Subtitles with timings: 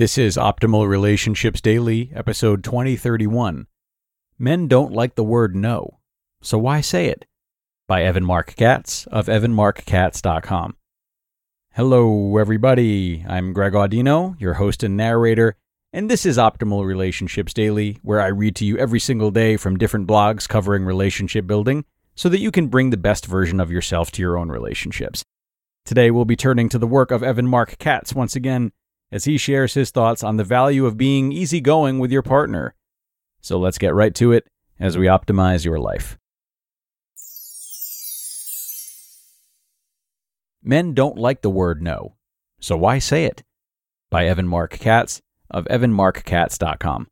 [0.00, 3.66] This is Optimal Relationships Daily, episode 2031.
[4.38, 5.98] Men don't like the word no,
[6.40, 7.26] so why say it?
[7.86, 10.76] By Evan Marc Katz of evanmarckatz.com.
[11.74, 13.26] Hello, everybody.
[13.28, 15.56] I'm Greg Audino, your host and narrator,
[15.92, 19.76] and this is Optimal Relationships Daily, where I read to you every single day from
[19.76, 24.10] different blogs covering relationship building so that you can bring the best version of yourself
[24.12, 25.22] to your own relationships.
[25.84, 28.72] Today, we'll be turning to the work of Evan Marc Katz once again
[29.12, 32.74] as he shares his thoughts on the value of being easygoing with your partner.
[33.40, 34.46] So let's get right to it
[34.78, 36.18] as we optimize your life.
[40.62, 42.16] Men don't like the word no,
[42.60, 43.42] so why say it?
[44.10, 47.08] By Evan Marc Katz of evanmarckatz.com.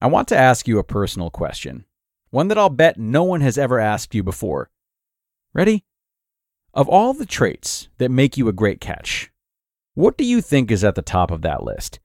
[0.00, 1.84] I want to ask you a personal question,
[2.30, 4.68] one that I'll bet no one has ever asked you before.
[5.54, 5.84] Ready?
[6.74, 9.30] Of all the traits that make you a great catch,
[9.94, 12.00] what do you think is at the top of that list?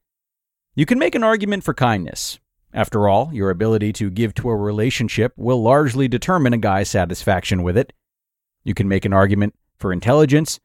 [0.75, 2.37] You can make an argument for kindness.
[2.73, 7.63] After all, your ability to give to a relationship will largely determine a guy's satisfaction
[7.63, 7.93] with it.
[8.65, 10.59] You can make an argument for intelligence.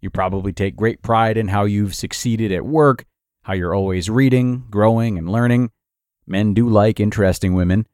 [0.00, 3.04] You probably take great pride in how you've succeeded at work,
[3.42, 5.70] how you're always reading, growing, and learning.
[6.26, 7.86] Men do like interesting women.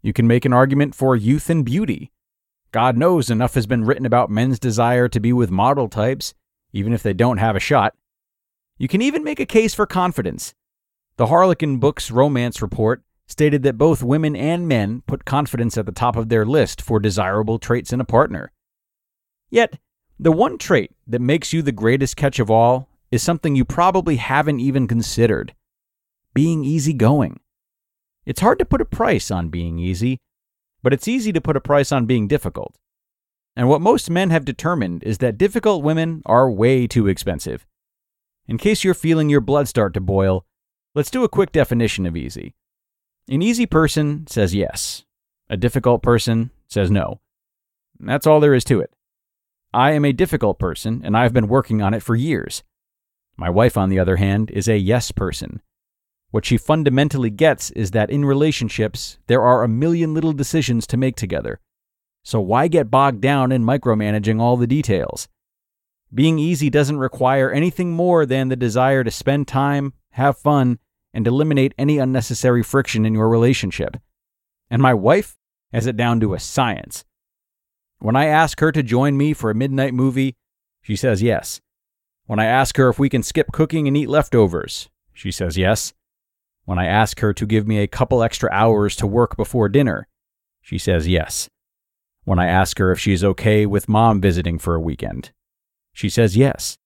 [0.00, 2.10] You can make an argument for youth and beauty.
[2.72, 6.32] God knows enough has been written about men's desire to be with model types,
[6.72, 7.94] even if they don't have a shot.
[8.76, 10.54] You can even make a case for confidence.
[11.16, 15.92] The Harlequin Books Romance Report stated that both women and men put confidence at the
[15.92, 18.52] top of their list for desirable traits in a partner.
[19.50, 19.78] Yet,
[20.18, 24.16] the one trait that makes you the greatest catch of all is something you probably
[24.16, 25.54] haven't even considered
[26.34, 27.40] being easygoing.
[28.24, 30.18] It's hard to put a price on being easy,
[30.82, 32.76] but it's easy to put a price on being difficult.
[33.58, 37.66] And what most men have determined is that difficult women are way too expensive.
[38.46, 40.46] In case you're feeling your blood start to boil,
[40.94, 42.54] let's do a quick definition of easy.
[43.28, 45.04] An easy person says yes,
[45.50, 47.18] a difficult person says no.
[47.98, 48.92] That's all there is to it.
[49.74, 52.62] I am a difficult person, and I've been working on it for years.
[53.36, 55.62] My wife, on the other hand, is a yes person.
[56.30, 60.96] What she fundamentally gets is that in relationships, there are a million little decisions to
[60.96, 61.58] make together.
[62.22, 65.28] So why get bogged down in micromanaging all the details?
[66.12, 70.78] Being easy doesn't require anything more than the desire to spend time, have fun,
[71.12, 73.96] and eliminate any unnecessary friction in your relationship.
[74.70, 75.36] And my wife
[75.72, 77.04] has it down to a science.
[77.98, 80.36] When I ask her to join me for a midnight movie,
[80.82, 81.60] she says yes.
[82.26, 85.92] When I ask her if we can skip cooking and eat leftovers, she says yes.
[86.64, 90.06] When I ask her to give me a couple extra hours to work before dinner,
[90.60, 91.48] she says yes.
[92.28, 95.30] When I ask her if she's okay with mom visiting for a weekend,
[95.94, 96.76] she says yes.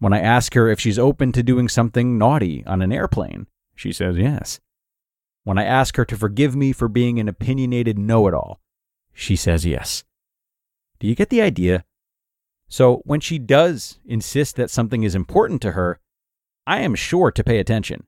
[0.00, 3.90] When I ask her if she's open to doing something naughty on an airplane, she
[3.90, 4.60] says yes.
[5.44, 8.60] When I ask her to forgive me for being an opinionated know it all,
[9.14, 10.04] she says yes.
[10.98, 11.82] Do you get the idea?
[12.68, 16.00] So when she does insist that something is important to her,
[16.66, 18.06] I am sure to pay attention.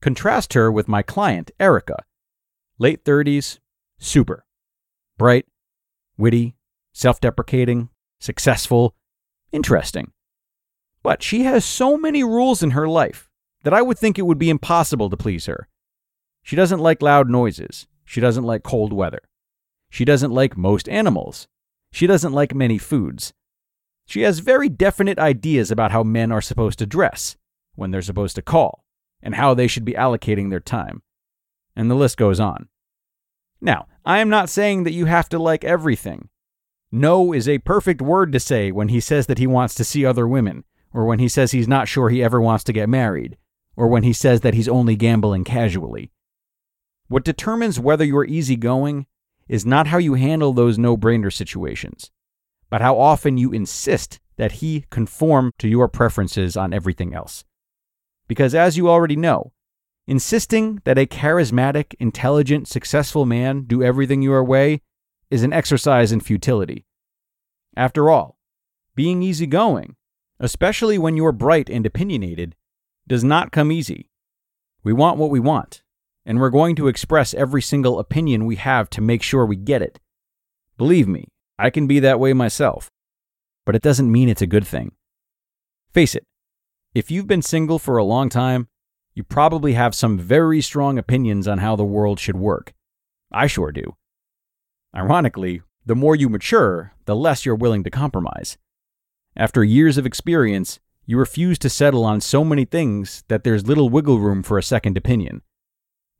[0.00, 2.02] Contrast her with my client, Erica.
[2.78, 3.58] Late 30s,
[3.98, 4.46] super.
[5.18, 5.44] Bright,
[6.20, 6.54] witty,
[6.92, 7.88] self deprecating,
[8.20, 8.94] successful,
[9.52, 10.12] Interesting.
[11.02, 13.28] But she has so many rules in her life
[13.64, 15.68] that I would think it would be impossible to please her.
[16.42, 17.86] She doesn't like loud noises.
[18.04, 19.20] She doesn't like cold weather.
[19.90, 21.48] She doesn't like most animals.
[21.92, 23.32] She doesn't like many foods.
[24.06, 27.36] She has very definite ideas about how men are supposed to dress,
[27.74, 28.84] when they're supposed to call,
[29.22, 31.02] and how they should be allocating their time.
[31.76, 32.68] And the list goes on.
[33.60, 36.28] Now, I am not saying that you have to like everything.
[36.90, 40.04] No is a perfect word to say when he says that he wants to see
[40.04, 43.36] other women, or when he says he's not sure he ever wants to get married,
[43.76, 46.10] or when he says that he's only gambling casually.
[47.08, 49.06] What determines whether you're easygoing
[49.48, 52.10] is not how you handle those no brainer situations,
[52.70, 57.44] but how often you insist that he conform to your preferences on everything else.
[58.26, 59.52] Because as you already know,
[60.06, 64.80] insisting that a charismatic, intelligent, successful man do everything your way
[65.30, 66.86] is an exercise in futility.
[67.76, 68.36] After all,
[68.94, 69.96] being easygoing,
[70.40, 72.56] especially when you're bright and opinionated,
[73.06, 74.10] does not come easy.
[74.82, 75.82] We want what we want,
[76.24, 79.82] and we're going to express every single opinion we have to make sure we get
[79.82, 80.00] it.
[80.78, 82.90] Believe me, I can be that way myself,
[83.66, 84.92] but it doesn't mean it's a good thing.
[85.92, 86.24] Face it,
[86.94, 88.68] if you've been single for a long time,
[89.14, 92.72] you probably have some very strong opinions on how the world should work.
[93.32, 93.96] I sure do.
[94.94, 98.58] Ironically, the more you mature, the less you're willing to compromise.
[99.36, 100.80] After years of experience,
[101.10, 104.62] You refuse to settle on so many things that there's little wiggle room for a
[104.62, 105.42] second opinion.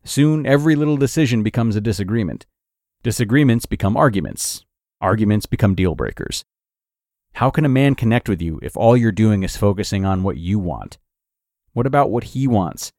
[0.02, 2.44] Soon, every little decision becomes a disagreement.
[3.04, 4.64] Disagreements become arguments.
[5.00, 6.44] Arguments become deal breakers.
[7.34, 10.38] How can a man connect with you if all you're doing is focusing on what
[10.38, 10.98] you want?
[11.72, 12.92] What about what he wants?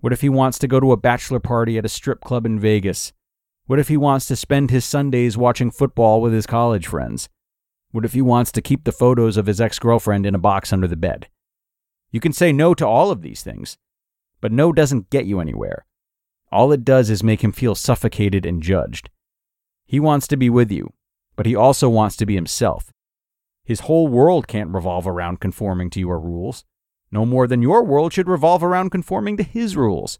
[0.00, 2.58] What if he wants to go to a bachelor party at a strip club in
[2.58, 3.12] Vegas?
[3.66, 7.28] What if he wants to spend his Sundays watching football with his college friends?
[7.92, 10.72] What if he wants to keep the photos of his ex girlfriend in a box
[10.72, 11.28] under the bed?
[12.10, 13.78] You can say no to all of these things,
[14.40, 15.86] but no doesn't get you anywhere.
[16.52, 19.10] All it does is make him feel suffocated and judged.
[19.86, 20.92] He wants to be with you,
[21.36, 22.92] but he also wants to be himself.
[23.64, 26.64] His whole world can't revolve around conforming to your rules,
[27.12, 30.18] no more than your world should revolve around conforming to his rules.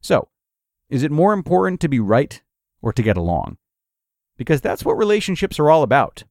[0.00, 0.28] So,
[0.88, 2.42] is it more important to be right
[2.80, 3.58] or to get along?
[4.36, 6.24] Because that's what relationships are all about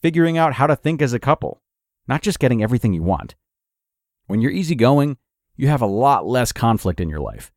[0.00, 1.60] figuring out how to think as a couple,
[2.06, 3.34] not just getting everything you want.
[4.26, 5.16] When you're easygoing,
[5.56, 7.50] you have a lot less conflict in your life.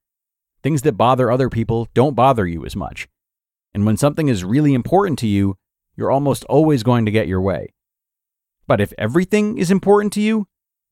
[0.64, 3.08] Things that bother other people don't bother you as much.
[3.74, 5.58] And when something is really important to you,
[5.96, 7.74] you're almost always going to get your way.
[8.68, 10.48] But if everything is important to you,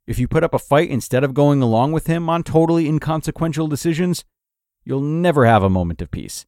[0.09, 3.67] if you put up a fight instead of going along with him on totally inconsequential
[3.67, 4.25] decisions,
[4.83, 6.47] you'll never have a moment of peace.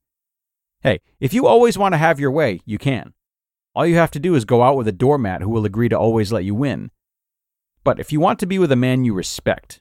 [0.82, 3.14] Hey, if you always want to have your way, you can.
[3.76, 6.00] All you have to do is go out with a doormat who will agree to
[6.00, 6.90] always let you win.
[7.84, 9.80] But if you want to be with a man you respect,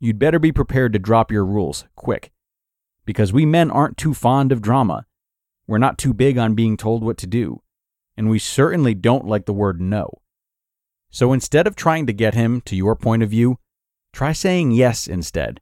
[0.00, 2.32] you'd better be prepared to drop your rules quick
[3.04, 5.06] because we men aren't too fond of drama.
[5.68, 7.62] We're not too big on being told what to do,
[8.16, 10.19] and we certainly don't like the word no.
[11.10, 13.58] So instead of trying to get him to your point of view,
[14.12, 15.60] try saying yes instead.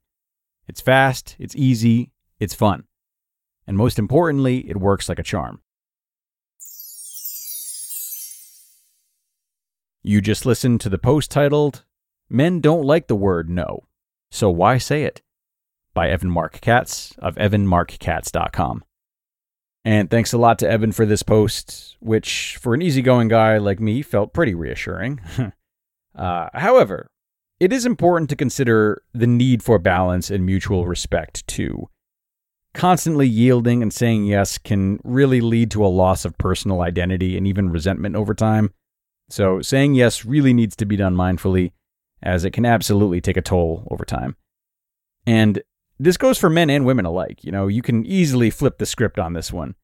[0.67, 2.85] It's fast, it's easy, it's fun.
[3.67, 5.63] And most importantly, it works like a charm.
[10.03, 11.85] You just listened to the post titled,
[12.31, 13.85] Men Don't Like the Word No,
[14.31, 15.23] So Why Say It?
[15.93, 18.85] by Evan Marc Katz of evanmarckatz.com.
[19.89, 23.81] And thanks a lot to Evan for this post, which for an easygoing guy like
[23.81, 25.19] me felt pretty reassuring.
[26.15, 27.11] uh, however,
[27.59, 31.89] it is important to consider the need for balance and mutual respect too.
[32.75, 37.47] Constantly yielding and saying yes can really lead to a loss of personal identity and
[37.47, 38.75] even resentment over time.
[39.31, 41.73] So, saying yes really needs to be done mindfully,
[42.23, 44.37] as it can absolutely take a toll over time.
[45.25, 45.63] And
[45.99, 47.45] this goes for men and women alike.
[47.45, 49.75] You know, you can easily flip the script on this one.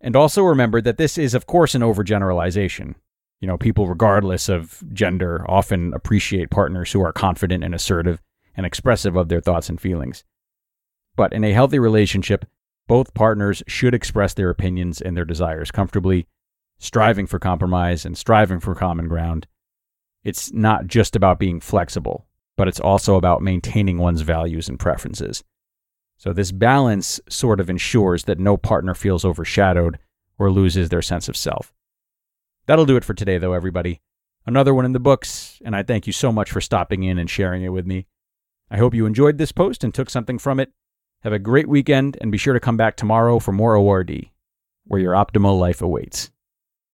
[0.00, 2.94] And also remember that this is, of course, an overgeneralization.
[3.40, 8.20] You know, people, regardless of gender, often appreciate partners who are confident and assertive
[8.54, 10.24] and expressive of their thoughts and feelings.
[11.16, 12.44] But in a healthy relationship,
[12.86, 16.26] both partners should express their opinions and their desires comfortably,
[16.78, 19.46] striving for compromise and striving for common ground.
[20.22, 22.26] It's not just about being flexible,
[22.56, 25.42] but it's also about maintaining one's values and preferences.
[26.16, 29.98] So, this balance sort of ensures that no partner feels overshadowed
[30.38, 31.72] or loses their sense of self.
[32.66, 34.00] That'll do it for today, though, everybody.
[34.46, 37.28] Another one in the books, and I thank you so much for stopping in and
[37.28, 38.06] sharing it with me.
[38.70, 40.72] I hope you enjoyed this post and took something from it.
[41.22, 44.26] Have a great weekend, and be sure to come back tomorrow for more ORD,
[44.84, 46.30] where your optimal life awaits.